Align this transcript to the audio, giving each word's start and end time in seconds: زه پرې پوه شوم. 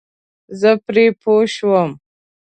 زه 0.59 0.71
پرې 0.85 1.05
پوه 1.21 1.43
شوم. 1.55 1.91